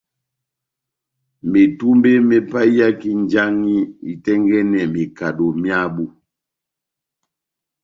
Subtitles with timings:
[1.51, 3.77] Metumbe me paiyaki njaŋhi
[4.11, 6.05] itɛ́ngɛ́nɛ mekado myábu.